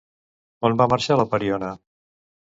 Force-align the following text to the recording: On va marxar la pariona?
On 0.69 0.77
va 0.79 0.87
marxar 0.93 1.17
la 1.21 1.25
pariona? 1.33 1.69